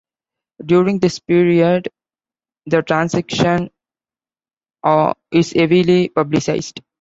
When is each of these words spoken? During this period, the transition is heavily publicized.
During 0.65 0.97
this 0.97 1.19
period, 1.19 1.89
the 2.65 2.81
transition 2.81 3.69
is 5.31 5.51
heavily 5.53 6.09
publicized. 6.09 6.81